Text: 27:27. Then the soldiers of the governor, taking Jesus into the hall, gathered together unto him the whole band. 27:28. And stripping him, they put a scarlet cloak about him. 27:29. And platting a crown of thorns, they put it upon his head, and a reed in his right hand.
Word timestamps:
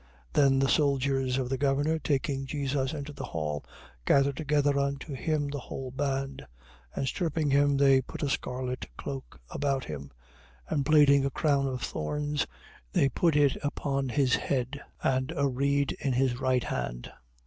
27:27. 0.33 0.33
Then 0.33 0.57
the 0.57 0.67
soldiers 0.67 1.37
of 1.37 1.47
the 1.49 1.59
governor, 1.59 1.99
taking 1.99 2.47
Jesus 2.47 2.91
into 2.91 3.13
the 3.13 3.23
hall, 3.25 3.63
gathered 4.03 4.35
together 4.35 4.79
unto 4.79 5.13
him 5.13 5.47
the 5.47 5.59
whole 5.59 5.91
band. 5.91 6.39
27:28. 6.95 6.97
And 6.97 7.07
stripping 7.07 7.49
him, 7.51 7.77
they 7.77 8.01
put 8.01 8.23
a 8.23 8.29
scarlet 8.29 8.87
cloak 8.97 9.39
about 9.51 9.85
him. 9.85 10.09
27:29. 10.71 10.71
And 10.71 10.85
platting 10.87 11.25
a 11.27 11.29
crown 11.29 11.67
of 11.67 11.83
thorns, 11.83 12.47
they 12.93 13.09
put 13.09 13.35
it 13.35 13.57
upon 13.61 14.09
his 14.09 14.35
head, 14.37 14.81
and 15.03 15.31
a 15.37 15.47
reed 15.47 15.95
in 15.99 16.13
his 16.13 16.39
right 16.39 16.63
hand. 16.63 17.11